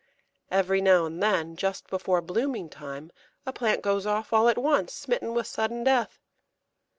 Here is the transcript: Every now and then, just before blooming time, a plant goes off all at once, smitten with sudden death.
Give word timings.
Every 0.49 0.81
now 0.81 1.05
and 1.05 1.21
then, 1.21 1.55
just 1.55 1.85
before 1.85 2.21
blooming 2.23 2.69
time, 2.69 3.11
a 3.45 3.53
plant 3.53 3.83
goes 3.83 4.07
off 4.07 4.33
all 4.33 4.49
at 4.49 4.57
once, 4.57 4.95
smitten 4.95 5.35
with 5.35 5.45
sudden 5.45 5.83
death. 5.83 6.17